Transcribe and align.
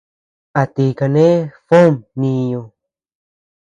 ¿A 0.61 0.63
ti 0.73 0.85
kane 0.99 1.25
Fom 1.67 1.93
mniñu? 2.15 2.61